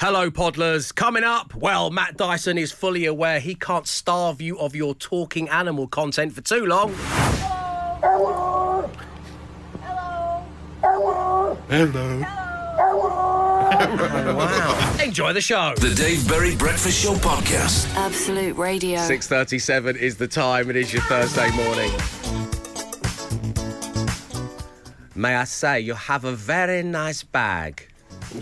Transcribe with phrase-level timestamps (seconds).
[0.00, 0.94] Hello, Podlers.
[0.94, 5.48] Coming up, well, Matt Dyson is fully aware he can't starve you of your talking
[5.48, 6.94] animal content for too long.
[8.00, 8.88] Hello.
[9.82, 11.56] Hello.
[11.68, 12.28] Hello
[14.36, 14.98] Wow.
[15.02, 15.74] Enjoy the show.
[15.78, 17.92] The Dave Berry Breakfast Show Podcast.
[17.96, 19.00] Absolute Radio.
[19.00, 20.70] 6.37 is the time.
[20.70, 21.90] It is your Thursday morning.
[25.16, 27.88] May I say, you have a very nice bag.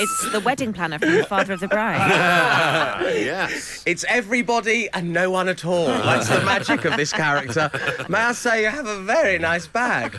[0.00, 1.98] It's the wedding planner from the father of the bride.
[3.14, 3.82] yes.
[3.86, 5.86] It's everybody and no one at all.
[5.86, 7.70] That's the magic of this character.
[8.08, 10.12] May I say, you have a very nice bag.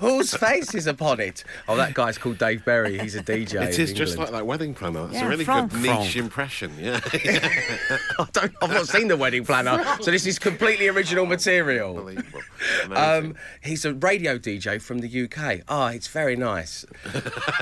[0.00, 1.44] Whose face is upon it?
[1.68, 2.98] Oh, that guy's called Dave Berry.
[2.98, 3.62] He's a DJ.
[3.68, 5.04] It is just like that wedding planner.
[5.06, 5.72] It's Yeah, a really Franck.
[5.72, 6.16] good niche Franck.
[6.16, 6.72] impression.
[6.78, 7.00] Yeah.
[8.18, 11.96] I don't, I've not seen the wedding planner, so this is completely original material.
[11.98, 12.40] Unbelievable.
[12.94, 15.62] Um, he's a radio DJ from the UK.
[15.68, 16.84] Ah, it's very nice.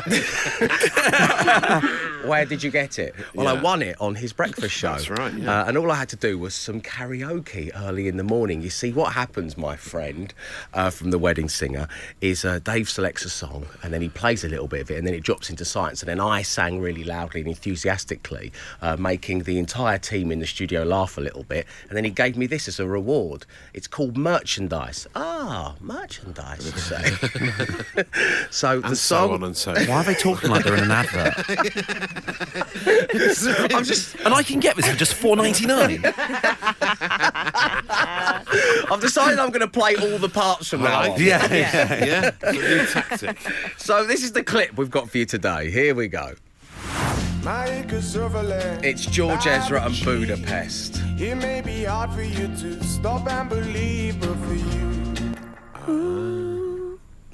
[2.25, 3.15] Where did you get it?
[3.35, 4.93] Well, I won it on his breakfast show.
[4.93, 5.63] That's right, yeah.
[5.63, 8.63] Uh, and all I had to do was some karaoke early in the morning.
[8.63, 10.33] You see, what happens, my friend,
[10.73, 11.89] uh, from the wedding singer,
[12.21, 14.99] is uh, Dave selects a song and then he plays a little bit of it
[14.99, 16.03] and then it drops into silence.
[16.03, 20.47] And then I sang really loudly and enthusiastically, uh, making the entire team in the
[20.47, 21.67] studio laugh a little bit.
[21.89, 23.47] And then he gave me this as a reward.
[23.75, 25.07] It's called merchandise.
[25.15, 27.03] Ah, merchandise, you say.
[28.51, 29.29] so the and song.
[29.29, 29.75] so on and so.
[29.89, 31.35] Why are they talking like they're in an advert?
[33.75, 34.15] I'm just.
[34.17, 36.03] and I can get this for just four ninety nine.
[38.91, 41.11] I've decided I'm going to play all the parts from now Right.
[41.11, 41.21] on.
[41.21, 42.05] Yeah, Yeah.
[42.05, 42.31] yeah.
[42.43, 43.39] It's new tactic.
[43.79, 45.71] So this is the clip we've got for you today.
[45.71, 46.35] Here we go.
[47.45, 48.15] It's
[48.85, 51.01] It's George Ezra and Budapest.
[51.19, 55.15] It may be hard for you to stop and believe, but for you,
[55.89, 56.52] ah.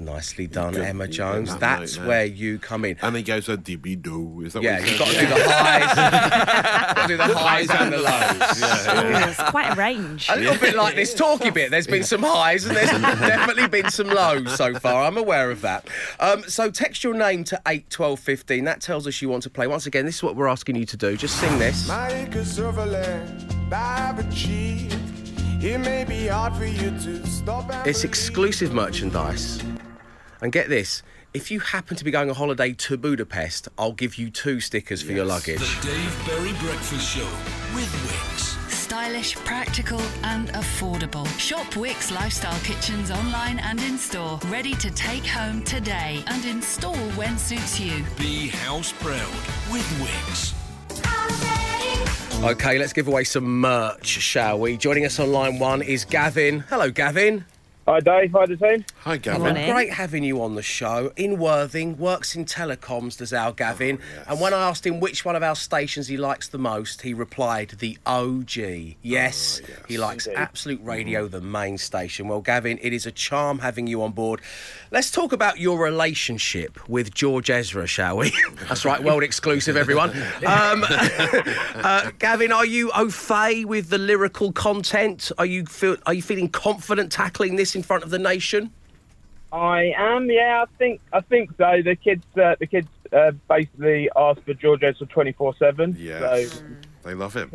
[0.01, 0.85] Nicely done, Good.
[0.85, 1.49] Emma Jones.
[1.51, 2.07] that That's note there.
[2.09, 2.97] where you come in.
[3.01, 4.43] And he goes a dibby doo.
[4.45, 5.21] Is that Yeah, what he you've got to says?
[5.27, 9.25] do the highs, do the highs and the lows.
[9.27, 10.27] Ooh, it's quite a range.
[10.29, 11.69] A little bit like this talky bit.
[11.71, 15.03] There's been some highs and there's definitely been some lows so far.
[15.03, 15.87] I'm aware of that.
[16.19, 18.63] Um, so text your name to eight twelve fifteen.
[18.65, 19.67] That tells us you want to play.
[19.67, 21.17] Once again, this is what we're asking you to do.
[21.17, 21.87] Just sing this.
[21.87, 24.95] my acres of a land I've achieved.
[25.61, 29.61] It may be hard for you to stop It's exclusive merchandise.
[30.41, 34.15] And get this if you happen to be going on holiday to Budapest, I'll give
[34.15, 35.59] you two stickers for your luggage.
[35.59, 37.29] The Dave Berry Breakfast Show
[37.75, 38.57] with Wix.
[38.73, 41.27] Stylish, practical, and affordable.
[41.37, 44.39] Shop Wix Lifestyle Kitchens online and in store.
[44.47, 48.03] Ready to take home today and install when suits you.
[48.17, 49.31] Be house proud
[49.71, 50.55] with Wix.
[52.43, 54.77] Okay, let's give away some merch, shall we?
[54.77, 56.61] Joining us on line one is Gavin.
[56.69, 57.45] Hello, Gavin.
[57.89, 58.85] Hi Dave, hi the team.
[58.99, 59.41] Hi, Gavin.
[59.41, 59.73] Morning.
[59.73, 61.11] Great having you on the show.
[61.15, 63.97] In Worthing, works in telecoms, does our Gavin.
[64.27, 67.15] And when I asked him which one of our stations he likes the most, he
[67.15, 68.57] replied, the OG.
[69.01, 72.27] Yes, he likes Absolute Radio, the main station.
[72.27, 74.41] Well, Gavin, it is a charm having you on board.
[74.91, 78.31] Let's talk about your relationship with George Ezra, shall we?
[78.67, 80.11] That's right, world exclusive, everyone.
[80.45, 85.31] Um, uh, Gavin, are you au fait with the lyrical content?
[85.37, 88.71] Are you feel, are you feeling confident tackling this in front of the nation?
[89.51, 91.81] I am, yeah, I think I think so.
[91.83, 95.95] The kids uh, the kids uh, basically asked for George Ezra twenty four seven.
[95.97, 96.51] Yes.
[96.51, 96.63] So
[97.03, 97.51] They love him.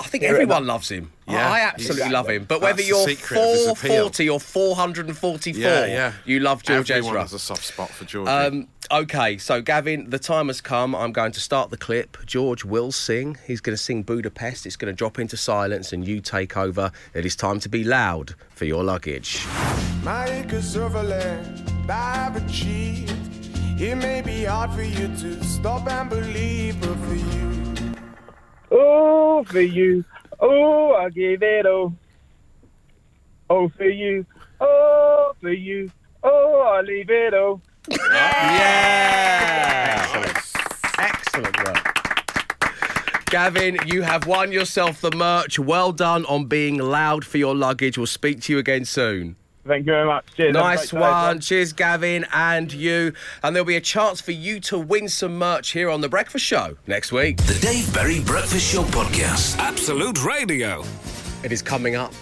[0.00, 1.10] I think Yeah, everyone that- loves him.
[1.26, 2.44] Yeah, I absolutely he's- love him.
[2.44, 3.74] But whether you're secret of his appeal.
[4.10, 6.12] 440 or 444, Yeah, yeah.
[6.24, 7.20] you love George Everyone Ezra.
[7.22, 8.28] has a soft spot for George.
[8.28, 10.94] Um, okay, so Gavin, the time has come.
[10.94, 12.16] I'm going to start the clip.
[12.26, 13.36] George will sing.
[13.46, 14.66] He's going to sing Budapest.
[14.66, 16.92] It's going to drop into silence, and you take over.
[17.12, 19.44] It is time to be loud for your luggage.
[20.04, 23.12] my acres of a land I've achieved.
[23.80, 27.67] It may be hard for you to stop and believe, but for you,
[28.70, 30.04] Oh for you.
[30.40, 31.94] Oh I give it all.
[33.50, 34.26] Oh for you.
[34.60, 35.90] Oh for you.
[36.22, 37.60] Oh I leave it all.
[37.90, 39.24] Yeah!
[40.98, 41.94] Excellent work.
[43.26, 45.58] Gavin, you have won yourself the merch.
[45.58, 47.96] Well done on being loud for your luggage.
[47.98, 49.36] We'll speak to you again soon.
[49.66, 50.24] Thank you very much.
[50.36, 50.54] Cheers.
[50.54, 51.40] Nice great day, one.
[51.40, 53.12] Cheers, Gavin, and you.
[53.42, 56.44] And there'll be a chance for you to win some merch here on The Breakfast
[56.44, 57.36] Show next week.
[57.38, 59.58] The Dave Berry Breakfast Show Podcast.
[59.58, 60.84] Absolute Radio.
[61.42, 62.12] It is coming up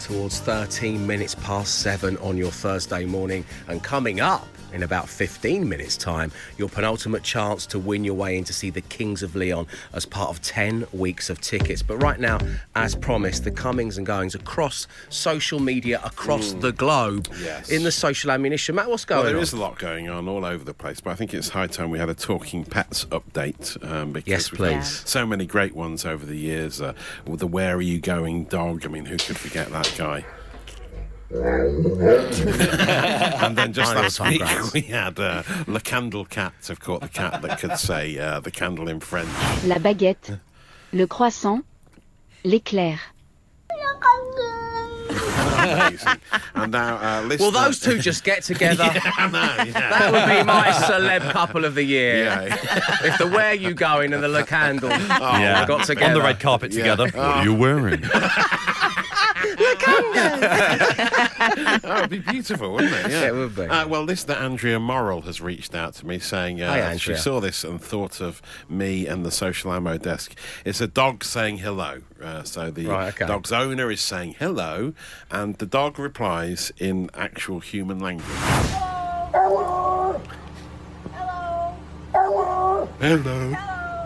[0.00, 3.44] towards 13 minutes past seven on your Thursday morning.
[3.68, 8.36] And coming up in about 15 minutes' time, your penultimate chance to win your way
[8.36, 11.82] in to see the Kings of Leon as part of 10 weeks of tickets.
[11.82, 12.38] But right now,
[12.74, 17.70] as promised, the comings and goings across social media across the globe Yes.
[17.70, 18.74] in the social ammunition.
[18.74, 19.42] Matt, what's going Well, there on?
[19.42, 21.90] is a lot going on all over the place, but I think it's high time
[21.90, 23.82] we had a talking pets update.
[23.88, 25.02] Um, because Yes, please.
[25.04, 26.80] So many great ones over the years.
[26.80, 26.94] Uh,
[27.26, 28.84] the "Where are you going?" dog.
[28.84, 30.24] I mean, who could forget that guy?
[33.42, 36.52] And then just Tiny last week we had uh, Le Candle Cat.
[36.68, 39.28] Of course, the cat that could say uh, the candle in French.
[39.64, 40.38] La baguette,
[40.92, 41.62] le croissant,
[42.44, 42.98] l'éclair.
[46.54, 48.84] And now, uh, Well, listener- those two just get together.
[48.94, 49.72] I know, yeah.
[49.72, 52.24] That would be my celeb couple of the year.
[52.24, 52.56] Yeah.
[53.04, 55.64] if the Where You Going and the Le Candle Yeah.
[55.66, 56.06] got together.
[56.08, 56.94] On the red carpet Yeah.
[56.96, 57.04] together.
[57.06, 58.02] What are you wearing?
[61.82, 63.10] That would be beautiful, wouldn't it?
[63.10, 63.62] Yeah, It would be.
[63.62, 67.40] Uh, well, listener Andrea Morrill has reached out to me saying uh, Hi, she saw
[67.40, 70.34] this and thought of me and the social ammo desk.
[70.64, 72.02] It's a dog saying hello.
[72.22, 73.26] Uh, so the Right, okay.
[73.26, 74.94] dog's owner is saying hello,
[75.30, 78.26] and the dog replies in actual human language.
[79.32, 80.20] Hello.
[83.00, 83.52] Hello.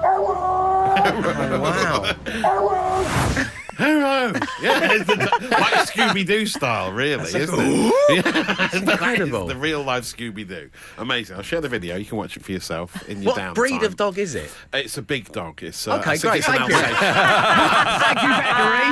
[0.09, 2.15] Oh, wow.
[2.27, 3.45] Hello.
[3.79, 4.33] Yeah,
[4.63, 7.93] it's the, like Scooby Doo style, really, isn't it?
[8.09, 9.47] Yeah, incredible.
[9.47, 10.71] the real life Scooby Doo.
[10.99, 11.37] Amazing.
[11.37, 11.97] I'll share the video.
[11.97, 13.55] You can watch it for yourself in your What downtime.
[13.55, 14.51] breed of dog is it?
[14.73, 15.63] It's a big dog.
[15.63, 16.39] It's uh, Okay, I great.
[16.39, 16.77] It's an Thank you.
[16.77, 18.87] Thank you, veterinary.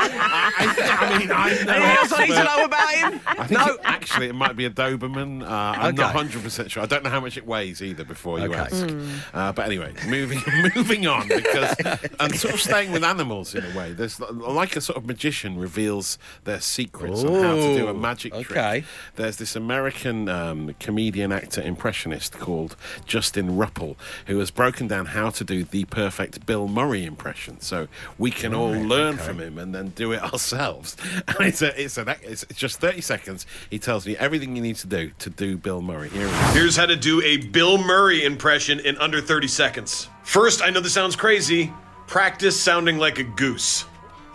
[0.00, 3.20] I, I mean, I'm no Anything else I need to know about him?
[3.26, 3.66] I think No.
[3.74, 5.42] it- actually it might be a Doberman.
[5.42, 5.46] Uh,
[5.78, 6.82] I'm not 100 percent sure.
[6.82, 8.04] I don't know how much it weighs either.
[8.04, 8.58] Before you Okay.
[8.58, 8.86] ask,
[9.34, 10.40] uh, but anyway, moving
[10.74, 11.74] moving on because
[12.20, 13.92] and sort of staying with animals in a way.
[13.98, 18.32] There's like a sort of magician reveals their secrets on how to do a magic
[18.32, 18.42] okay.
[18.44, 18.84] trick.
[19.16, 23.96] There's this American um, comedian, actor, impressionist called Justin Rupple
[24.26, 27.60] who has broken down how to do the perfect Bill Murray impression.
[27.60, 30.96] So we can all learn from him and then do it ourselves.
[31.26, 33.46] And it's a, it's an it's it's just 30 seconds.
[33.68, 36.08] He tells me everything you need to do to do Bill Murray.
[36.10, 36.54] Here it is.
[36.54, 40.08] Here's how to do a Bill Murray impression in under 30 seconds.
[40.22, 41.72] First, I know this sounds crazy.
[42.08, 43.84] Practice sounding like a goose.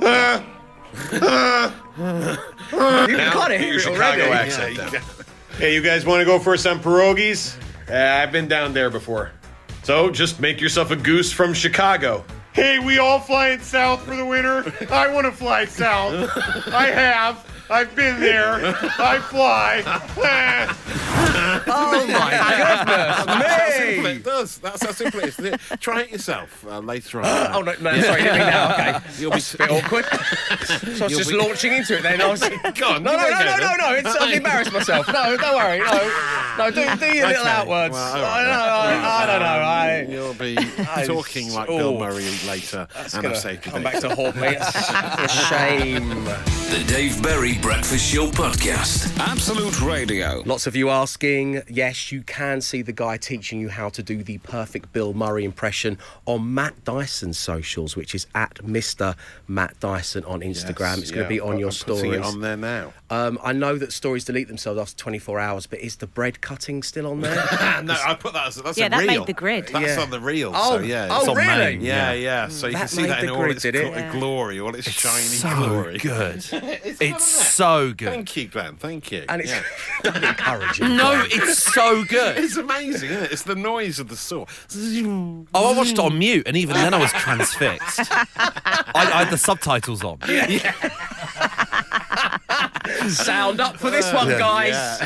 [0.02, 0.46] Ah.
[1.14, 1.76] Ah.
[3.08, 4.32] You Now, got it your Chicago already.
[4.52, 5.02] accent down.
[5.58, 7.56] Hey, you guys want to go for some pierogies?
[7.90, 9.32] Uh, I've been down there before.
[9.84, 12.24] So just make yourself a goose from Chicago.
[12.54, 14.64] Hey, we all flying south for the winter?
[14.92, 16.30] I want to fly south.
[16.68, 17.46] I have.
[17.70, 18.76] I've been there.
[19.00, 19.82] I fly.
[21.66, 24.58] Oh my goodness, how simple it does.
[24.60, 25.80] That's how simple it is.
[25.80, 27.26] Try it yourself uh, later on.
[27.54, 28.96] Oh no, no, sorry, didn't mean that.
[29.04, 30.06] Okay, You'll be That's a bit awkward.
[30.64, 32.22] So I was You'll just be- launching into it then.
[32.22, 34.04] I was Go on, no, give no, it a no, go no, no, then.
[34.04, 34.10] no.
[34.12, 35.08] It's, I've embarrassed myself.
[35.08, 35.80] No, don't worry.
[35.80, 36.72] No, no.
[36.72, 37.50] Do, do your little Okay.
[37.50, 37.94] outwards.
[37.94, 38.44] Well, all I, right.
[38.44, 39.46] don't know, I, I don't know.
[39.46, 40.58] I, You'll be
[40.90, 42.00] I- talking like Bill oh.
[42.00, 44.48] Murray later, That's and gonna I've saved you come back to haunt me.
[44.50, 46.10] It's a shame.
[46.26, 49.18] The Dave Berry Breakfast Show Podcast.
[49.20, 50.42] Absolute Radio.
[50.46, 54.24] Lots of you asking, yes, you can see the guy teaching you how to do
[54.24, 59.16] the perfect Bill Murray impression on Matt Dyson's socials, which is at Mr.
[59.48, 61.00] Matt Dyson on Instagram.
[61.00, 62.20] it's going to be on your I'm putting stories.
[62.20, 62.94] it on there now.
[63.10, 66.82] Um, I know that stories delete themselves after 24 hours, but is the bread cutting
[66.84, 67.36] still on there?
[67.84, 69.20] no, I put that as that's Yeah, a that reel.
[69.20, 69.68] made the grid.
[69.68, 70.02] That's Yeah.
[70.02, 70.52] on the reel.
[70.56, 71.48] Oh, so yeah, oh, on really?
[71.78, 71.82] main.
[71.82, 72.48] Yeah, yeah.
[72.48, 73.86] So you That can see that in the all grid, its did it?
[73.94, 74.12] gl- Yeah.
[74.12, 75.98] glory, all its shiny so glory.
[76.00, 76.36] good.
[76.44, 78.10] It's, good, It's so good.
[78.10, 78.76] Thank you, Glenn.
[78.76, 79.26] Thank you.
[79.30, 79.64] and it's Yeah.
[80.04, 80.88] don't encourage it.
[80.90, 82.38] No, it's so good.
[82.38, 83.32] It's amazing, isn't it?
[83.32, 84.46] It's the noise of the saw.
[84.76, 88.00] Oh, I watched it on mute, and even then I was transfixed.
[88.12, 88.26] I,
[88.96, 90.20] I had the subtitles on.
[93.10, 95.02] Sound up for this uh, one, guys.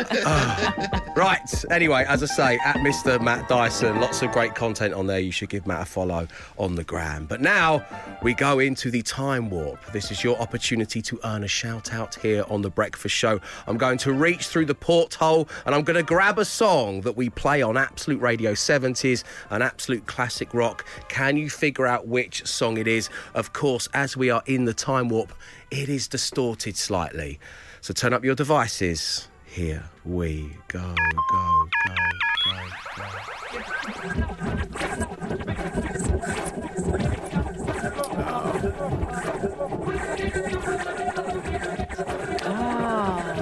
[0.22, 1.64] Uh, right.
[1.70, 3.20] Anyway, as I say, at Mr.
[3.20, 5.18] Matt Dyson, lots of great content on there.
[5.18, 6.26] You should give Matt a follow
[6.58, 7.26] on the gram.
[7.26, 7.84] But now
[8.22, 9.84] we go into the time warp.
[9.92, 13.40] This is your opportunity to earn a shout out here on the Breakfast Show.
[13.66, 17.16] I'm going to reach through the porthole and I'm going to grab a song that
[17.16, 20.84] we play on Absolute Radio 70s, an absolute classic rock.
[21.08, 23.08] Can you figure out which song it is?
[23.34, 25.32] Of course, as we are in the time warp,
[25.70, 27.38] it is distorted slightly.
[27.80, 29.28] So turn up your devices.
[29.44, 30.94] Here we go, go,
[31.30, 32.00] go, go,
[32.96, 33.00] go.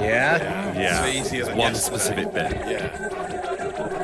[0.00, 0.74] Yeah?
[0.74, 1.06] Yeah.
[1.06, 1.98] It's easier than One yesterday.
[1.98, 2.52] specific bit.
[2.52, 3.98] Yeah.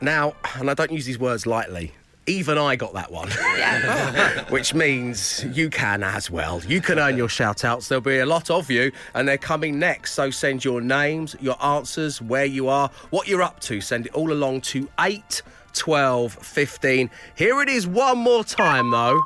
[0.00, 1.92] Now, and I don't use these words lightly,
[2.26, 3.30] Even I got that one.
[4.50, 6.60] Which means you can as well.
[6.66, 7.88] You can earn your shout outs.
[7.88, 10.12] There'll be a lot of you, and they're coming next.
[10.12, 13.80] So send your names, your answers, where you are, what you're up to.
[13.80, 17.10] Send it all along to 8 12 15.
[17.34, 19.20] Here it is one more time, though.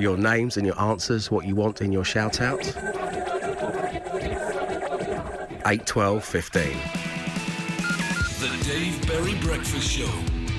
[0.00, 2.66] Your names and your answers, what you want in your shout out.
[5.66, 6.62] 8 12 15.
[8.40, 10.10] The Dave Berry Breakfast Show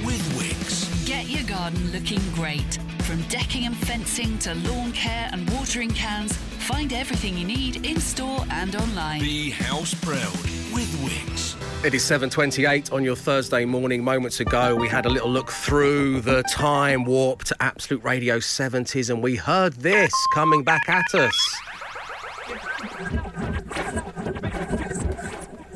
[0.05, 0.88] with Wix.
[1.05, 2.77] Get your garden looking great.
[3.00, 8.00] From decking and fencing to lawn care and watering cans, find everything you need in
[8.00, 9.21] store and online.
[9.21, 10.38] Be house proud
[10.71, 11.50] with Wix.
[11.83, 14.03] It is 7:28 on your Thursday morning.
[14.03, 19.09] Moments ago, we had a little look through the time warp to Absolute Radio 70s,
[19.09, 21.55] and we heard this coming back at us.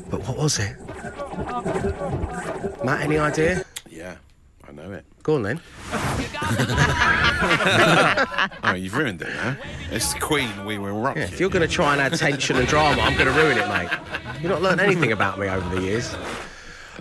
[0.08, 0.76] But what was it?
[2.84, 3.64] Matt, any idea?
[3.90, 4.14] Yeah,
[4.68, 5.04] I know it.
[5.26, 5.60] Go on then.
[8.62, 9.56] Oh, you've ruined it now.
[9.90, 12.66] It's Queen, We Will Rock Yeah, if you're going to try and add tension and
[12.66, 13.88] drama, I'm going to ruin it, mate.
[14.40, 16.14] You've not learned anything about me over the years.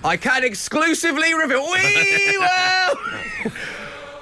[0.03, 1.63] I can exclusively reveal.
[1.71, 3.51] We will.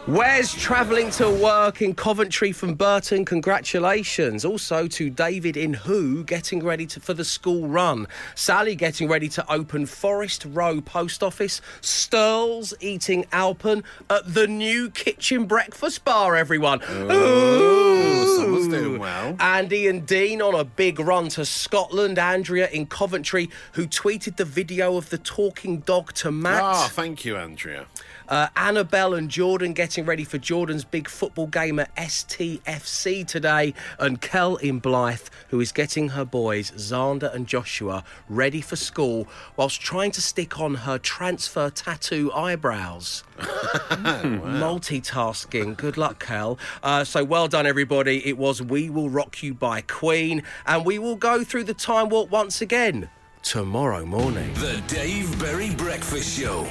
[0.05, 3.23] Wes travelling to work in Coventry from Burton.
[3.23, 4.43] Congratulations.
[4.43, 8.07] Also to David in Who getting ready to, for the school run.
[8.35, 11.61] Sally getting ready to open Forest Row Post Office.
[11.79, 16.81] Stirls eating Alpen at the new kitchen breakfast bar, everyone.
[16.83, 19.37] Ooh, someone's doing well.
[19.39, 22.19] Andy and Dean on a big run to Scotland.
[22.19, 26.61] Andrea in Coventry, who tweeted the video of the talking dog to Matt.
[26.61, 27.85] Ah, thank you, Andrea.
[28.27, 33.73] Uh, Annabelle and Jordan getting ready for Jordan's big football game at STFC today.
[33.99, 39.27] And Kel in Blythe, who is getting her boys, Xander and Joshua, ready for school
[39.57, 43.23] whilst trying to stick on her transfer tattoo eyebrows.
[43.39, 45.77] Multitasking.
[45.77, 46.57] Good luck, Kel.
[46.81, 48.25] Uh, so well done, everybody.
[48.27, 50.43] It was We Will Rock You by Queen.
[50.65, 53.09] And we will go through the time warp once again
[53.43, 54.53] tomorrow morning.
[54.55, 56.67] The Dave Berry Breakfast Show.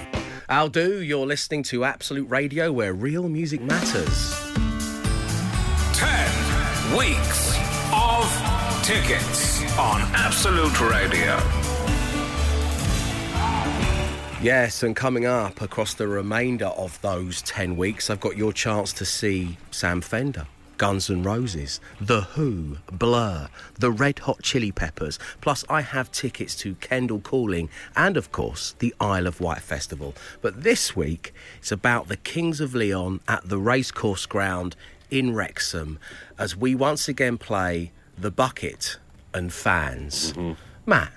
[0.52, 1.00] I'll do.
[1.00, 4.34] You're listening to Absolute Radio, where real music matters.
[5.94, 7.56] 10 weeks
[7.90, 11.38] of tickets on Absolute Radio.
[14.42, 18.92] Yes, and coming up across the remainder of those 10 weeks, I've got your chance
[18.92, 20.46] to see Sam Fender.
[20.76, 23.48] Guns N' Roses, The Who, Blur,
[23.78, 25.18] The Red Hot Chili Peppers.
[25.40, 30.14] Plus, I have tickets to Kendal Calling and, of course, the Isle of Wight Festival.
[30.40, 34.76] But this week, it's about the Kings of Leon at the Racecourse Ground
[35.10, 35.98] in Wrexham
[36.38, 38.98] as we once again play The Bucket
[39.34, 40.32] and Fans.
[40.32, 40.52] Mm-hmm.
[40.86, 41.12] Matt,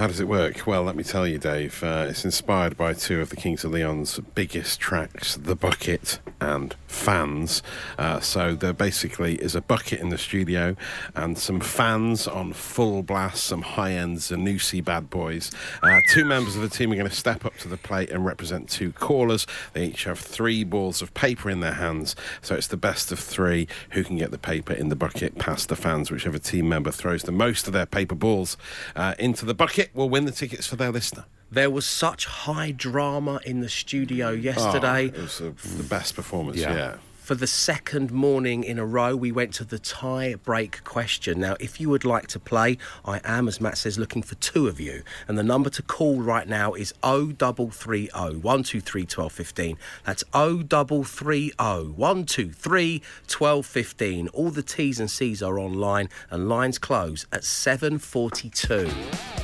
[0.00, 0.66] How does it work?
[0.66, 1.84] Well, let me tell you, Dave.
[1.84, 6.74] Uh, it's inspired by two of the Kings of Leon's biggest tracks, The Bucket and
[6.86, 7.62] Fans.
[7.98, 10.74] Uh, so there basically is a bucket in the studio
[11.14, 15.50] and some fans on full blast, some high end Zanussi bad boys.
[15.82, 18.24] Uh, two members of the team are going to step up to the plate and
[18.24, 19.46] represent two callers.
[19.74, 22.16] They each have three balls of paper in their hands.
[22.40, 25.68] So it's the best of three who can get the paper in the bucket past
[25.68, 26.10] the fans.
[26.10, 28.56] Whichever team member throws the most of their paper balls
[28.96, 31.24] uh, into the bucket will win the tickets for their listener.
[31.50, 35.10] there was such high drama in the studio yesterday.
[35.12, 36.96] Oh, it was uh, the best performance, yeah.
[37.30, 41.38] For the second morning in a row, we went to the tie break question.
[41.38, 44.66] Now, if you would like to play, I am, as Matt says, looking for two
[44.66, 45.04] of you.
[45.28, 49.78] And the number to call right now is 0330 123 1215.
[50.04, 51.52] That's 0330
[51.92, 54.28] 123 1215.
[54.30, 58.90] All the T's and C's are online and lines close at 742.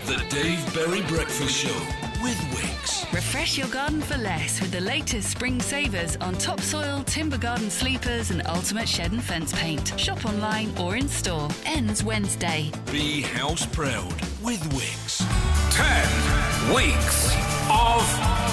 [0.07, 3.07] The Dave Berry Breakfast Show with Wix.
[3.13, 8.33] Refresh your garden for less with the latest spring savers on topsoil, timber garden sleepers,
[8.33, 9.99] and ultimate shed and fence paint.
[9.99, 11.49] Shop online or in store.
[11.67, 12.73] Ends Wednesday.
[12.91, 15.25] Be house proud with Wix.
[15.71, 17.33] 10 weeks
[17.71, 18.03] of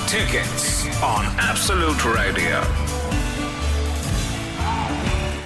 [0.07, 3.22] tickets on Absolute Radio.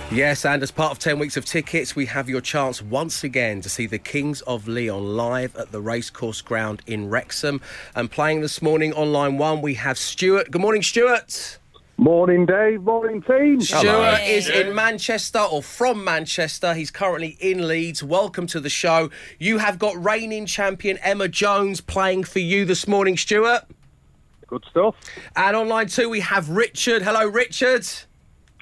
[0.10, 3.60] Yes, and as part of 10 weeks of tickets, we have your chance once again
[3.60, 7.60] to see the Kings of Leon live at the Racecourse Ground in Wrexham.
[7.94, 10.50] And playing this morning on line one, we have Stuart.
[10.50, 11.60] Good morning, Stuart.
[11.98, 12.84] Morning, Dave.
[12.84, 13.60] Morning, team.
[13.60, 16.74] Stuart is in Manchester or from Manchester.
[16.74, 18.02] He's currently in Leeds.
[18.02, 19.10] Welcome to the show.
[19.40, 23.64] You have got reigning champion Emma Jones playing for you this morning, Stuart.
[24.48, 24.96] Good stuff.
[25.36, 27.02] And on line two, we have Richard.
[27.02, 27.86] Hello, Richard.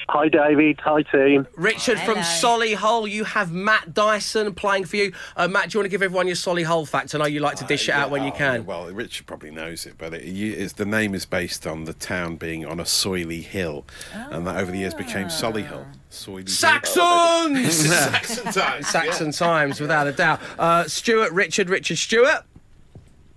[0.09, 0.79] Hi, David.
[0.81, 1.47] Hi, team.
[1.55, 5.12] Richard from Solihull, you have Matt Dyson playing for you.
[5.35, 7.15] Uh, Matt, do you want to give everyone your Solihull fact?
[7.15, 8.65] I know you like to dish it out when you Oh, can.
[8.65, 11.93] Well, Richard probably knows it, but it, you, it's, the name is based on the
[11.93, 15.85] town being on a soily hill, and that over the years became Solihull.
[16.12, 17.74] Soily Saxons!
[17.89, 18.88] Saxon times.
[18.88, 20.39] Saxon times, without a doubt.
[20.59, 22.43] Uh, Stuart, Richard, Richard, Stuart.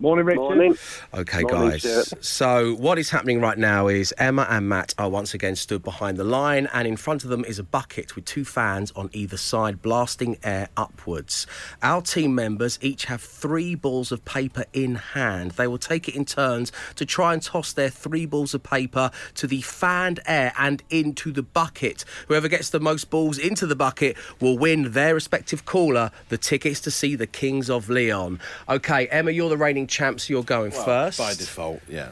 [0.00, 0.38] Morning, Richard.
[0.38, 0.78] Morning.
[1.12, 1.82] Okay, Morning, guys.
[1.82, 2.24] Stuart.
[2.24, 6.18] So, what is happening right now is Emma and Matt are once again stood behind
[6.18, 9.36] the line, and in front of them is a bucket with two fans on either
[9.36, 11.48] side blasting air upwards.
[11.82, 15.52] Our team members each have three balls of paper in hand.
[15.52, 19.10] They will take it in turns to try and toss their three balls of paper
[19.34, 22.04] to the fanned air and into the bucket.
[22.28, 26.78] Whoever gets the most balls into the bucket will win their respective caller the tickets
[26.82, 28.38] to see the Kings of Leon.
[28.68, 30.28] Okay, Emma, you're the reigning champs.
[30.30, 31.18] You're going Well, first.
[31.18, 32.08] by default, yeah.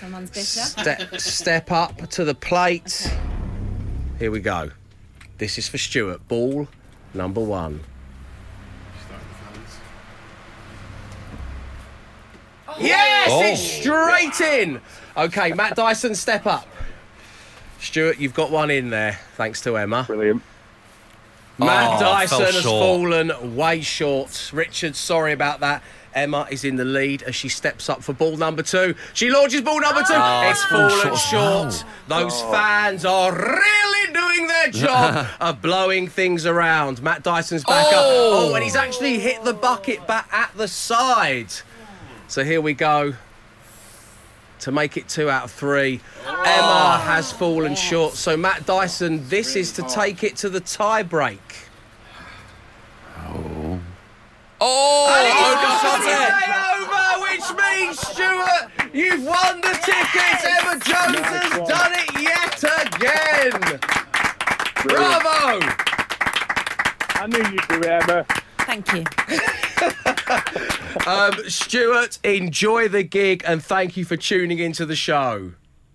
[0.00, 0.44] Someone's bitter.
[0.44, 3.10] Step, step up to the plate.
[4.18, 4.70] Here we go.
[5.38, 6.26] This is for Stuart.
[6.28, 6.68] Ball
[7.14, 7.80] number one.
[12.68, 12.76] Oh.
[12.78, 13.42] Yes, Oh.
[13.42, 14.80] it's straight in.
[15.16, 16.66] Okay, Matt Dyson, step up.
[17.80, 20.04] Stuart, you've got one in there, thanks to Emma.
[20.06, 20.42] Brilliant.
[21.60, 22.64] Matt Oh, Dyson has short.
[22.64, 24.50] fallen way short.
[24.52, 25.82] Richard, sorry about that.
[26.12, 28.94] Emma is in the lead as she steps up for ball number two.
[29.14, 30.14] She launches ball number two.
[30.16, 31.84] Ah, it's fallen short short.
[32.08, 32.52] Those oh.
[32.52, 37.00] fans are really doing their job of blowing things around.
[37.02, 37.92] Matt Dyson's back up.
[37.94, 38.50] Oh.
[38.50, 41.52] Oh, and he's actually hit the bucket back at the side.
[42.26, 43.14] So here we go.
[44.60, 46.00] To make it two out of three.
[46.26, 48.14] Emma has fallen short.
[48.14, 51.40] So, Matt Dyson, this is to take it to the tie break.
[53.18, 53.80] Oh,
[54.60, 60.44] oh And he's overshot got it over, which means, Stuart, you've won the tickets.
[60.44, 63.80] Emma Jones has done it yet again.
[64.84, 65.60] Bravo!
[67.14, 68.26] I knew you'd do it, Emma.
[68.58, 69.04] Thank you.
[71.06, 75.52] Um, Stuart, enjoy the gig and thank you for tuning into the show.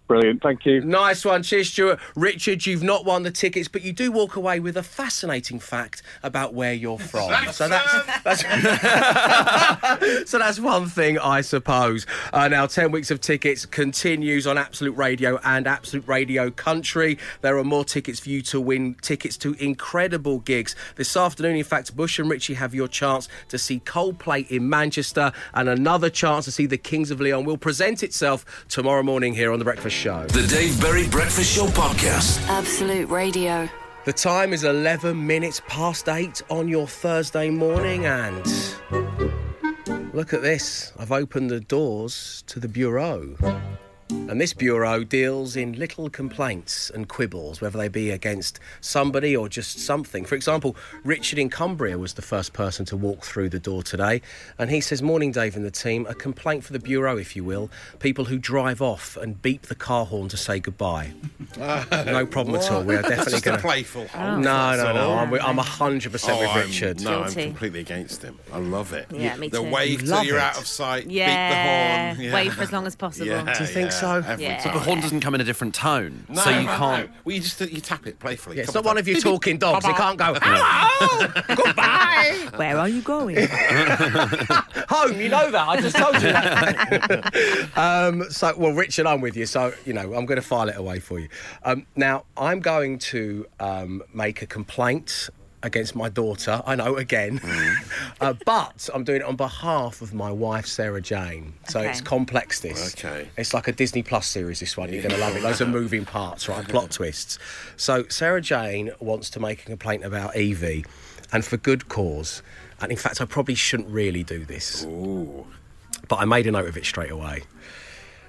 [0.08, 0.44] Brilliant.
[0.44, 0.82] Thank you.
[0.82, 1.42] Nice one.
[1.42, 2.00] Cheers, Stuart.
[2.16, 6.04] Richard, you've not won the tickets, but you do walk away with a fascinating fact
[6.22, 7.32] about where you're from.
[7.52, 8.42] so that's, that's
[10.30, 12.06] so that's one thing, I suppose.
[12.32, 17.18] Uh, now, 10 weeks of tickets continues on Absolute Radio and Absolute Radio Country.
[17.42, 20.76] There are more tickets for you to win tickets to incredible gigs.
[20.98, 25.32] This afternoon, in fact, Bush and Richie have your chance to see Coldplay in Manchester
[25.56, 29.52] and another chance to see the Kings of Leon will present itself tomorrow morning here
[29.52, 30.26] on The Breakfast Show.
[30.28, 32.46] The Dave Berry Breakfast Show Podcast.
[32.50, 33.70] Absolute Radio.
[34.04, 38.46] The time is 11 minutes past 8 on your Thursday morning, and
[40.14, 40.92] look at this.
[41.00, 43.36] I've opened the doors to the bureau.
[44.28, 49.48] And this bureau deals in little complaints and quibbles, whether they be against somebody or
[49.48, 50.26] just something.
[50.26, 54.22] For example, Richard in Cumbria was the first person to walk through the door today,
[54.58, 56.08] and he says, Morning, Dave and the team.
[56.08, 57.70] A complaint for the bureau, if you will.
[58.00, 61.14] People who drive off and beep the car horn to say goodbye.
[61.58, 62.84] no problem at all.
[62.84, 64.08] We are definitely Just going a playful.
[64.16, 64.40] Oh.
[64.40, 65.14] no, no, no.
[65.14, 67.02] I'm, wi- I'm 100% with Oh, I'm- Richard.
[67.02, 68.40] no, I'm completely against him.
[68.52, 69.08] I love it.
[69.12, 69.58] Yeah, me too.
[69.58, 69.72] the too.
[69.72, 70.42] wave You till love you're it.
[70.44, 71.06] out of sight.
[71.10, 71.26] Yeah.
[71.28, 72.26] Beat the horn.
[72.30, 72.34] Yeah.
[72.44, 73.28] Wait for as long as possible.
[73.28, 74.15] Yeah, Do you think yeah, so?
[74.18, 74.60] Every Yeah.
[74.62, 74.74] time.
[74.74, 77.10] The horn doesn't come in a different tone, No, so you no, can't.
[77.10, 77.16] no.
[77.26, 78.58] Well, you just you tap it playfully.
[78.58, 79.24] Yeah, it's Couple not one of times.
[79.24, 79.86] your talking dogs.
[79.86, 83.36] They can't go, hello, goodbye, Where are you going?
[84.90, 85.20] home.
[85.20, 85.68] You know that.
[85.68, 87.70] I just told you that.
[87.78, 89.46] um, so, well, Richard, I'm with you.
[89.46, 91.28] So, you know, I'm going to file it away for you.
[91.64, 95.30] Um, now, I'm going to um, make a complaint
[95.66, 96.62] against my daughter.
[96.66, 97.42] I know, again.
[98.22, 101.54] uh, but I'm doing it on behalf of my wife, Sarah Jane.
[101.68, 101.90] So Okay.
[101.90, 102.94] it's complex, this.
[102.96, 103.28] Okay.
[103.38, 104.94] It's like a Disney Plus series, this one.
[104.94, 105.44] You're going to love it.
[105.44, 106.66] Loads of moving parts, right?
[106.70, 107.40] Plot twists.
[107.76, 110.86] So Sarah Jane wants to make a complaint about Evie,
[111.34, 112.42] and for good cause.
[112.80, 114.86] And in fact, I probably shouldn't really do this.
[114.86, 115.46] Ooh.
[116.08, 117.44] But I made a note of it straight away.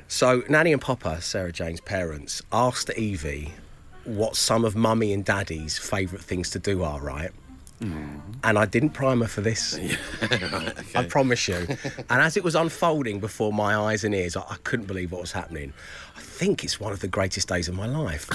[0.09, 3.53] So Nanny and Papa, Sarah Jane's parents, asked Evie
[4.07, 7.31] what some of Mummy and Daddy's favourite things to do are, right?
[8.43, 9.79] And I didn't prime her for this.
[10.95, 11.57] I promise you.
[12.09, 15.21] and as it was unfolding before my eyes and ears, I, I couldn't believe what
[15.21, 15.75] was happening.
[16.17, 18.31] I think it's one of the greatest days of my life.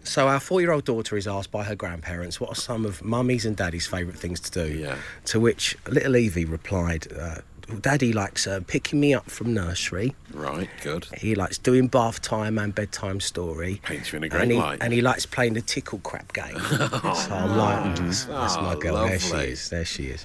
[0.04, 3.56] so our four-year-old daughter is asked by her grandparents what are some of Mummy's and
[3.56, 4.72] Daddy's favourite things to do.
[4.76, 4.96] Yeah.
[5.26, 7.36] To which little Evie replied, uh,
[7.80, 11.06] "Daddy likes uh, picking me up from nursery." Right, good.
[11.16, 13.80] He likes doing bath time and bedtime story.
[13.84, 14.78] Paints you in a great and he, light.
[14.80, 16.58] And he likes playing the tickle crap game.
[16.60, 19.06] so I'm like, that's, that's my Oh, girl.
[19.06, 19.68] There she is.
[19.70, 20.24] There she is.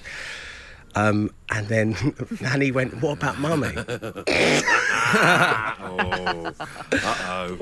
[0.96, 1.96] Um, and then
[2.42, 3.74] Nanny went, what about mummy?
[3.78, 4.24] Uh
[7.24, 7.60] oh.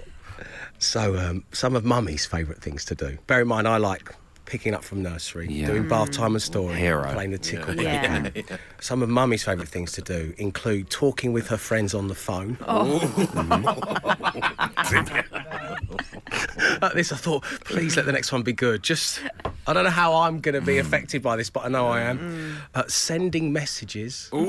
[0.79, 3.17] So, um, some of Mummy's favourite things to do.
[3.27, 4.13] Bear in mind, I like
[4.49, 5.67] picking up from nursery, Yeah.
[5.67, 6.13] doing bath mm.
[6.13, 7.13] time and story, Hero.
[7.13, 7.75] playing the tickle.
[7.75, 8.29] Yeah.
[8.29, 8.57] bell.
[8.81, 12.57] Some of Mummy's favourite things to do include talking with her friends on the phone.
[12.67, 12.99] Oh.
[14.79, 16.83] Mm-hmm.
[16.83, 18.83] At this, I thought, please let the next one be good.
[18.83, 19.21] Just,
[19.67, 20.79] I don't know how I'm going to be mm.
[20.79, 22.19] affected by this, but I know I am.
[22.19, 22.55] Mm.
[22.73, 24.29] Uh, sending messages.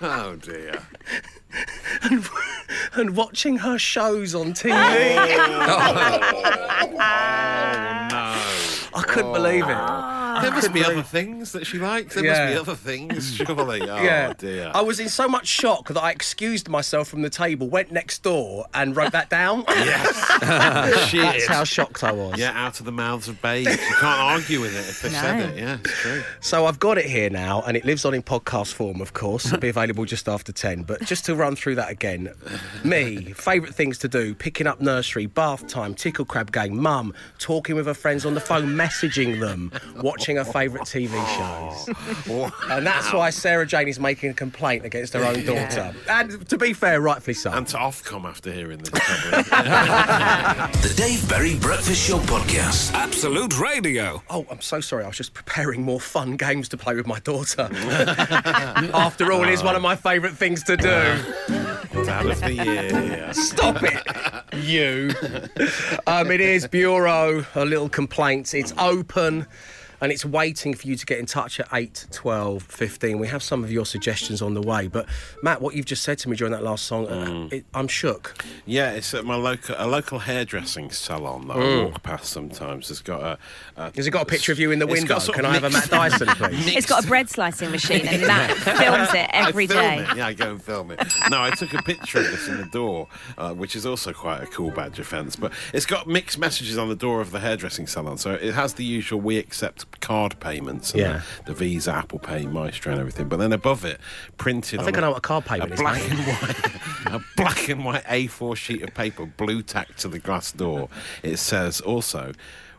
[0.00, 0.80] Oh dear.
[2.94, 4.72] And watching her shows on TV.
[4.72, 4.74] Oh.
[6.90, 6.98] oh, no.
[8.98, 9.76] I couldn't believe it.
[9.76, 10.17] Ah.
[10.48, 12.14] There must be other things that she likes.
[12.14, 12.44] There Yeah.
[12.44, 13.82] must be other things, surely.
[13.82, 14.32] Oh yeah.
[14.36, 14.70] dear.
[14.74, 18.22] I was in so much shock that I excused myself from the table, went next
[18.22, 19.64] door, and wrote that down.
[19.78, 21.08] Yes.
[21.08, 21.20] Shit.
[21.22, 22.38] That's how shocked I was.
[22.38, 23.70] Yeah, out of the mouths of babes.
[23.70, 25.58] You can't argue with it if they said it.
[25.58, 26.22] Yeah, it's true.
[26.40, 29.46] So I've got it here now, and it lives on in podcast form, of course.
[29.46, 30.82] It'll be available just after 10.
[30.82, 32.32] But just to run through that again
[32.84, 37.74] me, favourite things to do picking up nursery, bath time, tickle crab game, mum, talking
[37.74, 39.72] with her friends on the phone, messaging them,
[40.02, 41.88] watching her favourite TV shows.
[42.68, 45.94] And that's why Sarah Jane is making a complaint against her own daughter.
[46.08, 47.50] And to be fair, rightfully so.
[47.50, 48.90] And to Ofcom after hearing this.
[50.78, 52.92] The Dave Berry Breakfast Show Podcast.
[52.92, 54.22] Absolute Radio.
[54.30, 55.04] Oh, I'm so sorry.
[55.04, 57.68] I was just preparing more fun games to play with my daughter.
[57.72, 60.88] After all, it's one of my favourite things to do.
[62.04, 63.32] Dad of the year.
[63.34, 65.10] Stop it, you.
[66.06, 68.54] Um, it is Bureau, a little complaint.
[68.54, 69.46] It's open.
[70.00, 73.18] And it's waiting for you to get in touch at 8, 12, 15.
[73.18, 74.86] We have some of your suggestions on the way.
[74.86, 75.06] But,
[75.42, 78.44] Matt, what you've just said to me during that last song, uh, it, I'm shook.
[78.64, 81.80] Yeah, it's at my local a local hairdressing salon that Mm.
[81.80, 82.90] I walk past sometimes.
[82.90, 83.38] It's got a.
[83.76, 85.18] a Has it got a picture of you in the window?
[85.18, 86.76] Can I have a Matt mixed- Dyson, please?
[86.76, 89.98] It's got a bread slicing machine, and Matt films it every I film day.
[90.12, 90.16] It.
[90.16, 91.00] Yeah, I go and film it.
[91.30, 94.42] No, I took a picture of this in the door, uh, which is also quite
[94.42, 95.34] a cool badge offence.
[95.34, 98.16] But it's got mixed messages on the door of the hairdressing salon.
[98.18, 100.92] So it has the usual we accept card payments.
[100.92, 101.20] And Yeah.
[101.44, 103.28] The, the Visa, Apple Pay, Maestro, and everything.
[103.28, 104.00] But then above it,
[104.36, 106.66] printed I think I know what a card payment a is, black and white,
[107.06, 110.88] a black and white A4 sheet of paper, blue tacked to the glass door.
[111.22, 112.32] It says also.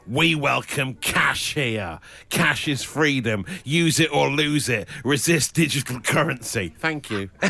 [0.09, 1.99] We welcome cash here.
[2.29, 3.45] Cash is freedom.
[3.63, 4.87] Use it or lose it.
[5.03, 6.73] Resist digital currency.
[6.79, 7.29] Thank you.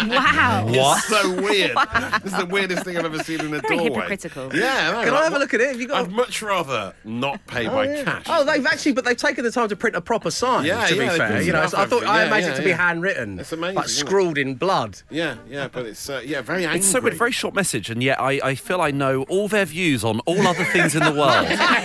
[0.00, 0.66] Wow.
[0.68, 1.76] It's so weird.
[2.22, 3.90] this is the weirdest thing I've ever seen in a Very doorway.
[3.94, 4.54] hypocritical.
[4.56, 4.92] Yeah.
[4.92, 5.68] no, Can I like, have a look at it?
[5.68, 6.04] Have you got?
[6.06, 8.24] I'd much rather not pay by cash.
[8.28, 10.64] Oh, they've actually, but they've taken the time to print a proper sign.
[10.64, 12.08] Yeah, to yeah, be they fair, printed you know, off so I thought everything.
[12.08, 12.76] I Yeah, imagined yeah, it to be yeah.
[12.76, 14.08] handwritten, It's amazing, like isn't it?
[14.08, 15.02] scrawled in blood.
[15.10, 16.78] Yeah, yeah, but it's uh, yeah very angry.
[16.78, 19.66] It's so weird, very short message, and yet I, I feel I know all their
[19.66, 21.46] views on all other things in the world.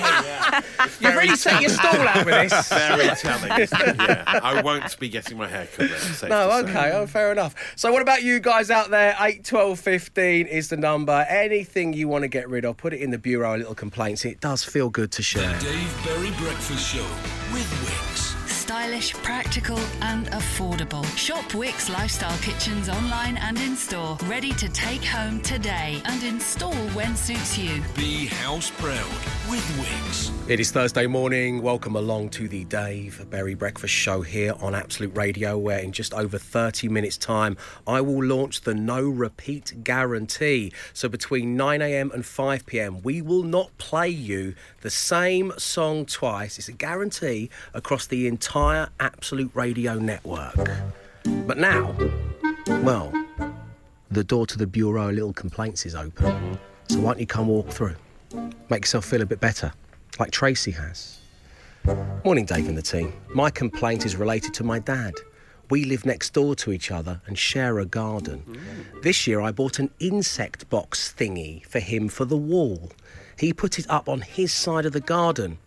[0.99, 2.69] You've really set your stall out with this.
[2.75, 3.61] Very telling.
[3.61, 3.95] isn't it?
[3.97, 5.89] yeah, I won't be getting my hair cut.
[5.89, 6.71] Then, No, to say.
[6.77, 7.55] okay, oh, fair enough.
[7.75, 9.15] So, what about you guys out there?
[9.19, 11.25] 8, 12, 15 is the number.
[11.29, 14.25] Anything you want to get rid of, put it in the bureau, little complaints.
[14.25, 15.57] It does feel good to share.
[15.59, 17.05] Dave Berry Breakfast Show
[17.53, 18.34] with Wix.
[18.85, 21.03] Stylish, practical, and affordable.
[21.17, 24.15] Shop Wix Lifestyle Kitchens online and in store.
[24.25, 27.81] Ready to take home today and install when suits you.
[27.95, 29.09] Be house proud
[29.49, 30.31] with Wix.
[30.47, 31.63] It is Thursday morning.
[31.63, 36.13] Welcome along to the Dave Berry Breakfast Show here on Absolute Radio, where in just
[36.13, 40.71] over 30 minutes' time, I will launch the no repeat guarantee.
[40.93, 42.11] So between 9 a.m.
[42.11, 46.59] and 5 p.m., we will not play you the same song twice.
[46.59, 50.69] It's a guarantee across the entire Absolute Radio network.
[51.47, 51.95] But now,
[52.83, 53.13] well,
[54.11, 56.59] the door to the Bureau of Little Complaints is open.
[56.89, 57.95] So why don't you come walk through?
[58.69, 59.71] Make yourself feel a bit better,
[60.19, 61.19] like Tracy has.
[62.25, 63.13] Morning, Dave and the team.
[63.33, 65.13] My complaint is related to my dad.
[65.69, 68.43] We live next door to each other and share a garden.
[68.47, 69.03] Mm.
[69.03, 72.91] This year I bought an insect box thingy for him for the wall.
[73.39, 75.59] He put it up on his side of the garden.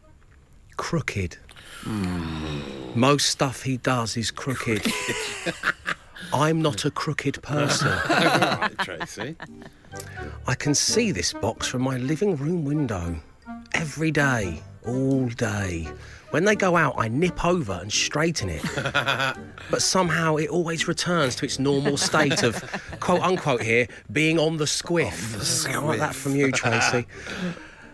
[0.76, 1.38] Crooked.
[1.82, 2.77] Hmm.
[2.98, 4.84] Most stuff he does is crooked.
[6.32, 7.86] I'm not a crooked person.
[8.10, 9.36] right, Tracy.
[10.48, 13.20] I can see this box from my living room window
[13.72, 15.86] every day, all day.
[16.30, 18.64] When they go out, I nip over and straighten it.
[19.70, 22.60] but somehow it always returns to its normal state of,
[22.98, 25.72] quote unquote, here, being on the squiff.
[25.72, 27.06] I like that from you, Tracy.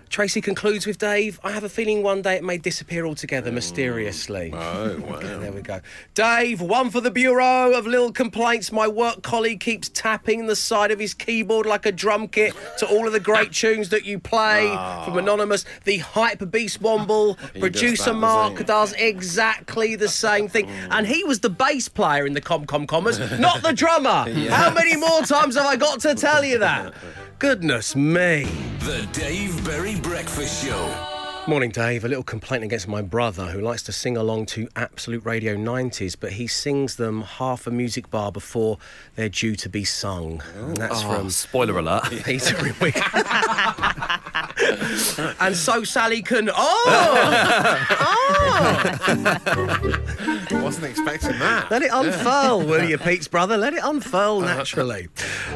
[0.08, 4.52] Tracy concludes with Dave, I have a feeling one day it may disappear altogether mysteriously.
[4.54, 5.18] Oh, wow.
[5.18, 5.80] There we go.
[6.14, 8.70] Dave, one for the Bureau of Little Complaints.
[8.70, 12.86] My work colleague keeps tapping the side of his keyboard like a drum kit to
[12.86, 14.68] all of the great tunes that you play
[15.04, 15.64] from Anonymous.
[15.84, 20.68] The Hyper Beast Womble, producer does Mark does exactly the same thing.
[20.90, 24.30] And he was the bass player in the Com Com Commas, not the drummer.
[24.50, 26.94] How many more times have I got to tell you that?
[27.38, 28.44] Goodness me.
[28.80, 31.10] The Dave Berry Breakfast Show.
[31.46, 32.04] Morning, Dave.
[32.04, 36.16] A little complaint against my brother who likes to sing along to Absolute Radio 90s,
[36.18, 38.78] but he sings them half a music bar before
[39.16, 40.42] they're due to be sung.
[40.56, 42.04] And that's Oh, from spoiler alert.
[42.24, 43.02] Peter in Wigan.
[45.40, 46.50] and so Sally can.
[46.54, 47.94] Oh!
[48.00, 50.00] oh!
[50.62, 51.70] Wasn't expecting that.
[51.70, 53.56] Let it unfurl, will you, Pete's brother?
[53.56, 55.08] Let it unfurl naturally.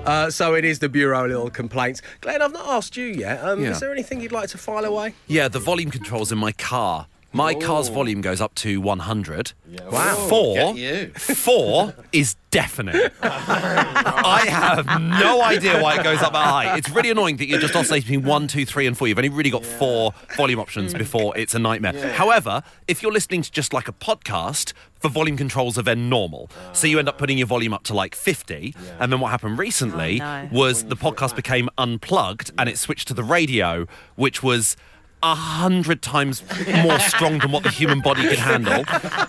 [0.05, 2.03] Uh, so it is the Bureau of Little Complaints.
[2.21, 3.43] Glenn, I've not asked you yet.
[3.43, 3.71] Um, Yeah.
[3.71, 5.15] Is there anything you'd like to file away?
[5.27, 7.07] Yeah, the volume controls in my car.
[7.33, 9.53] My car's volume goes up to 100.
[9.91, 10.15] Wow.
[10.29, 10.75] Four,
[11.19, 13.13] four is definite.
[13.23, 16.77] I have no idea why it goes up that high.
[16.79, 19.09] It's really annoying that you're just oscillating between one, two, three, and four.
[19.09, 22.13] You've only really got four volume options before it's a nightmare.
[22.15, 26.49] However, if you're listening to just like a podcast, the volume controls are then normal.
[26.73, 28.75] So you end up putting your volume up to like 50.
[28.99, 30.49] And then what happened recently Oh, no.
[30.51, 33.87] was the podcast became unplugged and it switched to the radio,
[34.17, 34.77] which was
[35.23, 36.43] a hundred times
[36.83, 38.85] more strong than what the human body could handle.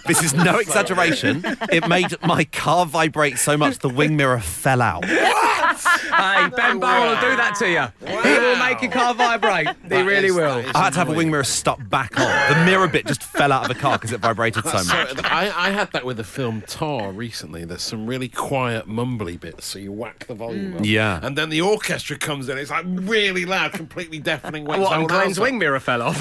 [0.07, 1.41] This is no exaggeration.
[1.71, 5.05] It made my car vibrate so much the wing mirror fell out.
[6.19, 8.07] Hey, Ben Burrell will do that to you.
[8.07, 9.67] He will make your car vibrate.
[9.89, 10.63] He really is- will.
[10.75, 12.53] I had to have a wing mirror stuck back on.
[12.53, 15.23] The mirror bit just fell out of the car because it vibrated so So much.
[15.25, 17.65] I, I had that with the film Tar recently.
[17.65, 20.81] There's some really quiet, mumbly bits, so you whack the volume up.
[20.85, 21.19] Yeah.
[21.23, 24.65] And then the orchestra comes in, it's like really loud, completely deafening.
[24.65, 26.19] wakes What, the and Glenn's wing mirror fell off.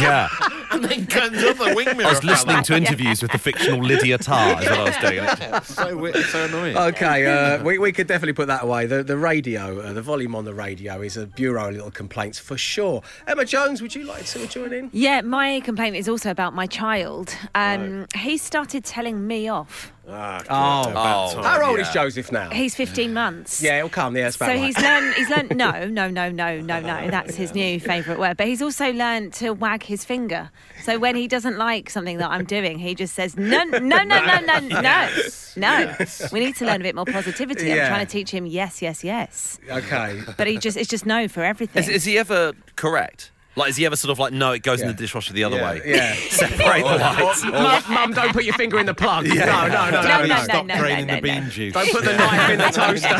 [0.00, 0.28] Yeah.
[0.70, 3.80] And then Glenn's other wing mirror I was fell listening to interviews with the fictional
[3.82, 5.52] Lydia Tar is what I was doing.
[5.56, 6.76] It's so, weird, so annoying.
[6.76, 8.75] Okay, uh, we, we could definitely put that away.
[8.84, 12.38] The, the radio, uh, the volume on the radio is a bureau of little complaints
[12.38, 13.02] for sure.
[13.26, 14.90] Emma Jones, would you like to join in?
[14.92, 17.34] Yeah, my complaint is also about my child.
[17.54, 19.92] Um, He started telling me off.
[20.08, 20.92] Ah, Oh.
[20.94, 21.34] Oh.
[21.34, 21.44] time.
[21.44, 21.88] How old yeah.
[21.88, 22.50] is Joseph now?
[22.50, 23.62] He's 15 months.
[23.62, 24.16] Yeah, he'll come.
[24.16, 24.58] Yeah, So right.
[24.58, 25.14] he's learned.
[25.14, 25.56] He's learned.
[25.56, 27.10] No, no, no, no, no, no.
[27.10, 28.36] That's his new favourite word.
[28.36, 30.50] But he's also learned to wag his finger.
[30.84, 34.02] So when he doesn't like something that I'm doing, he just says no, no, no,
[34.04, 35.08] no, no, no,
[35.56, 35.96] no.
[36.32, 37.66] We need to learn a bit more positivity.
[37.66, 37.84] Yeah.
[37.84, 39.58] I'm trying to teach him yes, yes, yes.
[39.70, 40.22] Okay.
[40.36, 41.82] But he just it's just no for everything.
[41.82, 43.30] Is, is he ever correct?
[43.56, 45.56] Like, is he ever sort of like, no, it goes in the dishwasher the other
[45.56, 45.80] Yeah, way?
[45.86, 46.14] yeah.
[46.30, 47.42] Separate the lights.
[47.44, 49.26] Mum, Mum, don't put your finger in the plug.
[49.26, 50.26] No, no, no, No, no, no, no.
[50.26, 50.36] no.
[50.44, 51.72] Stop draining the bean juice.
[51.72, 53.08] Don't put the knife in the toaster.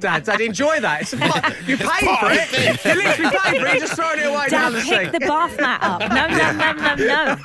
[0.00, 1.00] Dad, Dad, enjoy that.
[1.02, 2.52] It's a part, you paid for it.
[2.84, 3.72] You literally paid for it.
[3.72, 5.12] You're just throwing it away down Dad, the pick sink.
[5.12, 6.00] the bath mat up.
[6.00, 6.94] No, no, no, no,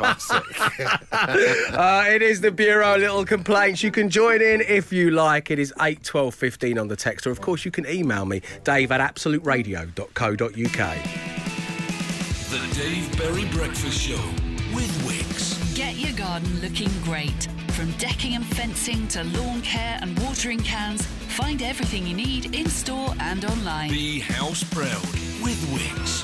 [0.02, 0.12] no.
[1.78, 3.82] Uh, it is the Bureau of Little Complaints.
[3.84, 5.50] You can join in if you like.
[5.52, 7.26] It is 8 12 15 on the text.
[7.26, 11.37] Or, of course, you can email me, dave at absoluteradio.co.uk.
[12.50, 14.24] The Dave Berry Breakfast Show
[14.74, 15.58] with Wix.
[15.74, 17.50] Get your garden looking great.
[17.72, 22.70] From decking and fencing to lawn care and watering cans, find everything you need in
[22.70, 23.90] store and online.
[23.90, 25.04] Be house proud
[25.44, 26.24] with Wix.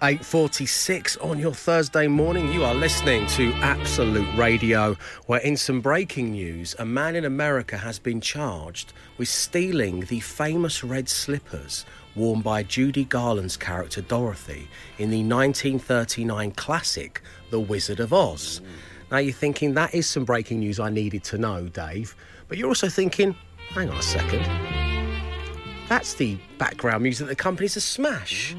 [0.00, 2.52] 8.46 on your Thursday morning.
[2.52, 7.76] You are listening to Absolute Radio, where in some breaking news, a man in America
[7.76, 11.84] has been charged with stealing the famous red slippers
[12.14, 18.60] worn by Judy Garland's character Dorothy in the 1939 classic The Wizard of Oz.
[18.60, 19.10] Mm.
[19.10, 22.14] Now you're thinking that is some breaking news I needed to know, Dave,
[22.46, 23.34] but you're also thinking,
[23.70, 24.87] hang on a second.
[25.88, 28.54] That's the background music that accompanies a smash.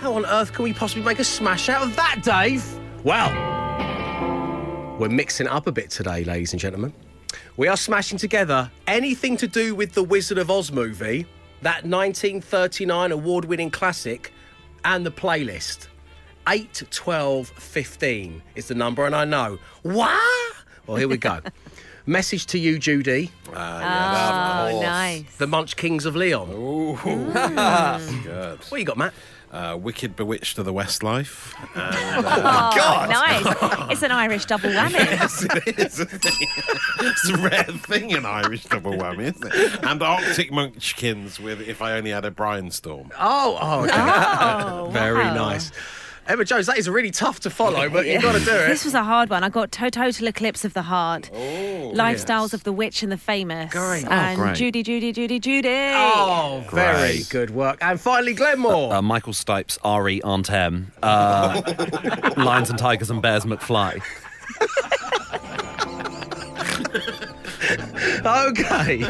[0.00, 2.62] How on earth can we possibly make a smash out of that, Dave?
[3.02, 3.32] Well,
[4.98, 6.92] we're mixing it up a bit today, ladies and gentlemen.
[7.56, 11.26] We are smashing together anything to do with the Wizard of Oz movie,
[11.62, 14.32] that 1939 award winning classic,
[14.84, 15.86] and the playlist.
[16.46, 19.58] 8, 12, 15 is the number, and I know.
[19.82, 20.20] What?
[20.86, 21.40] Well, here we go.
[22.08, 23.52] Message to you, Judy, Oh,
[24.80, 25.24] nice.
[25.38, 26.48] the Munch Kings of Leon.
[26.52, 26.94] Ooh.
[26.96, 28.22] Mm.
[28.22, 28.58] Good.
[28.68, 29.12] What you got, Matt?
[29.52, 31.52] Uh, Wicked Bewitched of the Westlife.
[31.76, 33.90] Uh, oh, nice.
[33.92, 34.94] It's an Irish double whammy.
[35.78, 36.06] it's, a
[37.00, 39.84] it's a rare thing in Irish double whammy, isn't it?
[39.84, 43.10] And Arctic Munchkins with If I Only Had a Brainstorm.
[43.18, 43.92] Oh, oh, okay.
[43.94, 45.34] Oh, Very wow.
[45.34, 45.70] nice.
[46.28, 48.66] Emma Jones, that is really tough to follow, but you've got to do it.
[48.68, 49.44] This was a hard one.
[49.44, 53.72] I got to- Total Eclipse of the Heart, Lifestyles of the Witch and the Famous,
[53.72, 54.04] Great.
[54.06, 54.56] Oh, and great.
[54.56, 55.68] Judy, Judy, Judy, Judy.
[55.94, 57.28] Oh, very Great.
[57.30, 57.78] good work.
[57.80, 58.92] And finally, Glenmore.
[58.94, 60.90] Uh, Michael Stipe's Ari Aunt M.
[61.02, 61.62] Uh,
[62.36, 64.02] Lions and Tigers and Bears McFly.
[68.24, 69.04] okay.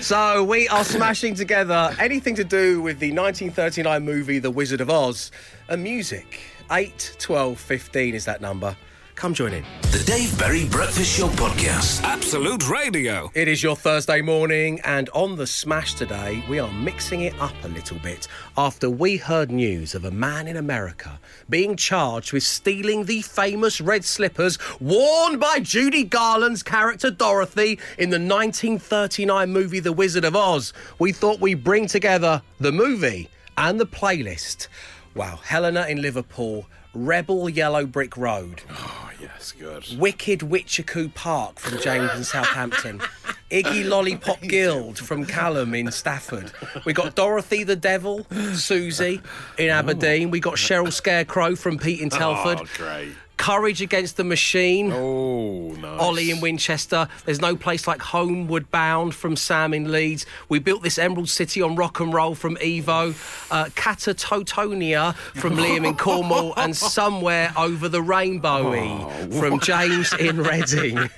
[0.00, 4.90] So we are smashing together anything to do with the 1939 movie The Wizard of
[4.90, 5.30] Oz
[5.68, 6.40] and music.
[6.70, 8.76] 8, 12, 15 is that number.
[9.14, 9.64] Come join in.
[9.92, 12.02] The Dave Berry Breakfast Show Podcast.
[12.02, 13.30] Absolute Radio.
[13.34, 17.54] It is your Thursday morning, and on the smash today, we are mixing it up
[17.62, 22.42] a little bit after we heard news of a man in America being charged with
[22.42, 29.80] stealing the famous red slippers worn by Judy Garland's character Dorothy in the 1939 movie
[29.80, 30.72] The Wizard of Oz.
[30.98, 34.68] We thought we'd bring together the movie and the playlist.
[35.14, 38.62] Wow, Helena in Liverpool, Rebel Yellow Brick Road.
[38.70, 39.86] Oh, yes, good.
[39.98, 43.00] Wicked Witchacoo Park from James in Southampton.
[43.50, 46.50] Iggy Lollipop Guild from Callum in Stafford.
[46.86, 49.20] We got Dorothy the Devil, Susie
[49.58, 50.30] in Aberdeen.
[50.30, 52.58] We got Cheryl Scarecrow from Pete in oh, Telford.
[52.62, 53.12] Oh, great.
[53.42, 54.92] Courage Against the Machine.
[54.92, 56.00] Oh, nice.
[56.00, 57.08] Ollie in Winchester.
[57.24, 60.26] There's no place like Homeward Bound from Sam in Leeds.
[60.48, 63.10] We built this Emerald City on rock and roll from Evo.
[63.50, 66.54] Uh, Catatotonia from Liam in Cornwall.
[66.62, 70.98] And Somewhere Over the Rainbow from James in Reading.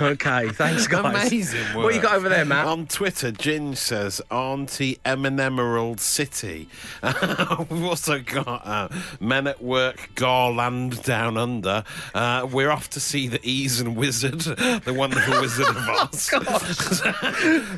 [0.00, 1.28] Okay, thanks, guys.
[1.28, 1.84] Amazing work.
[1.84, 2.66] What you got over there, Matt?
[2.66, 6.66] On Twitter, Ginge says Auntie Eminem Emerald City.
[7.70, 8.88] We've also got uh,
[9.20, 11.71] Men at Work Garland Down Under.
[12.14, 14.40] Uh, we're off to see the Eason Wizard,
[14.84, 16.30] the wonderful Wizard of Oz.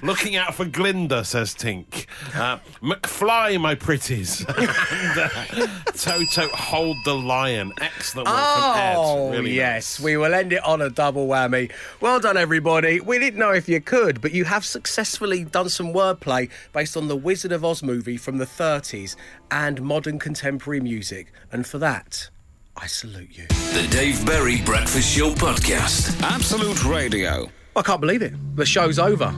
[0.03, 2.07] Looking out for Glinda, says Tink.
[2.35, 4.45] Uh, McFly, my pretties.
[4.47, 7.73] and, uh, Toto, hold the lion.
[7.81, 8.95] Excellent work from Ed.
[8.97, 10.01] Oh, Really yes.
[10.01, 11.71] We will end it on a double whammy.
[12.01, 13.01] Well done, everybody.
[13.01, 17.09] We didn't know if you could, but you have successfully done some wordplay based on
[17.09, 19.17] the Wizard of Oz movie from the 30s
[19.51, 21.33] and modern contemporary music.
[21.53, 22.31] And for that,
[22.77, 23.47] I salute you.
[23.49, 26.21] The Dave Berry Breakfast Show Podcast.
[26.23, 27.49] Absolute Radio.
[27.77, 28.33] I can't believe it.
[28.57, 29.33] The show's over.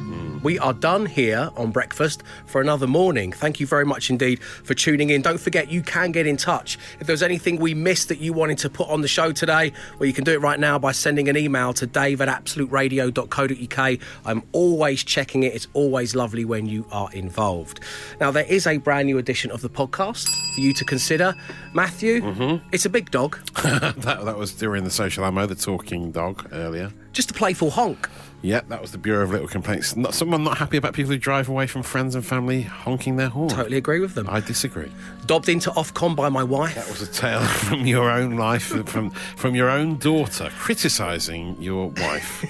[0.47, 3.33] We are done here on breakfast for another morning.
[3.33, 5.21] Thank you very much indeed for tuning in.
[5.21, 6.79] Don't forget, you can get in touch.
[7.01, 10.07] If there's anything we missed that you wanted to put on the show today, well,
[10.07, 14.01] you can do it right now by sending an email to dave at absoluteradio.co.uk.
[14.25, 15.53] I'm always checking it.
[15.53, 17.81] It's always lovely when you are involved.
[18.21, 21.35] Now, there is a brand new edition of the podcast for you to consider.
[21.75, 22.69] Matthew, mm-hmm.
[22.71, 26.93] it's a big dog, that, that was during the social ammo, the talking dog earlier.
[27.13, 28.09] just a playful honk.
[28.47, 29.97] Yeah, that was the Bureau of Little Complaints.
[29.97, 33.29] Not someone not happy about people who drive away from friends and family honking their
[33.29, 33.49] horn.
[33.49, 34.29] Totally agree with them.
[34.31, 34.93] I disagree.
[35.27, 36.77] Dobbed into Ofcom by my wife.
[36.77, 41.89] That was a tale from your own life, from from your own daughter criticising your
[41.89, 42.45] wife.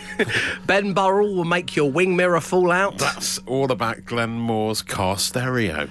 [0.67, 2.99] Ben Burrell will make your wing mirror fall out.
[2.99, 5.89] That's all about Glenn Moore's car stereo.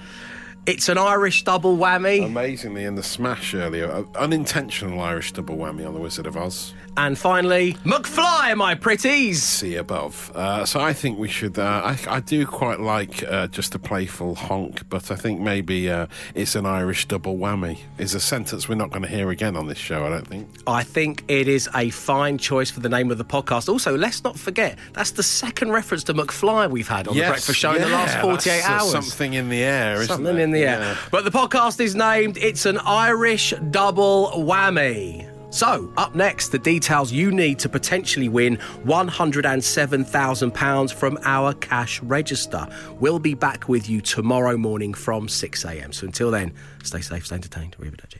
[0.66, 2.24] It's an Irish double whammy.
[2.24, 6.74] Amazingly, in the smash earlier, unintentional Irish double whammy on the Wizard of Oz.
[6.96, 9.42] And finally, McFly, my pretties.
[9.42, 10.32] See above.
[10.34, 11.58] Uh, so I think we should.
[11.58, 15.90] Uh, I, I do quite like uh, just a playful honk, but I think maybe
[15.90, 17.78] uh, it's an Irish double whammy.
[17.98, 20.06] Is a sentence we're not going to hear again on this show.
[20.06, 20.48] I don't think.
[20.66, 23.68] I think it is a fine choice for the name of the podcast.
[23.68, 27.58] Also, let's not forget that's the second reference to McFly we've had on the Breakfast
[27.58, 28.90] Show in the last 48 that's, uh, hours.
[28.90, 30.80] something in the air, isn't Something in the air.
[30.80, 30.96] Yeah.
[31.10, 35.35] But the podcast is named It's an Irish Double Whammy.
[35.50, 42.66] So, up next, the details you need to potentially win £107,000 from our cash register.
[43.00, 45.94] We'll be back with you tomorrow morning from 6am.
[45.94, 47.76] So until then, stay safe, stay entertained.
[47.80, 48.18] Arrivederci.